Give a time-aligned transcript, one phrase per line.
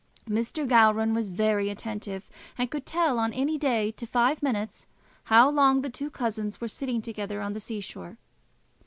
[0.27, 0.67] Mr.
[0.67, 4.87] Gowran was very attentive, and could tell on any day, to five minutes,
[5.25, 8.17] how long the two cousins were sitting together on the sea shore.